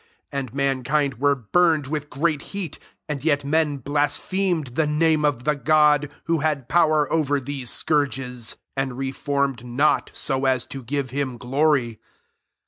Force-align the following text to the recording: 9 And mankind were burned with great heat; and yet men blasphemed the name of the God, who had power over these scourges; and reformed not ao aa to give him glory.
9 0.33 0.39
And 0.39 0.53
mankind 0.55 1.19
were 1.19 1.35
burned 1.35 1.85
with 1.85 2.09
great 2.09 2.41
heat; 2.57 2.79
and 3.07 3.23
yet 3.23 3.45
men 3.45 3.77
blasphemed 3.77 4.69
the 4.73 4.87
name 4.87 5.23
of 5.23 5.43
the 5.43 5.55
God, 5.55 6.09
who 6.23 6.39
had 6.39 6.67
power 6.67 7.07
over 7.13 7.39
these 7.39 7.69
scourges; 7.69 8.57
and 8.75 8.97
reformed 8.97 9.63
not 9.63 10.11
ao 10.27 10.47
aa 10.47 10.57
to 10.57 10.81
give 10.81 11.11
him 11.11 11.37
glory. 11.37 11.99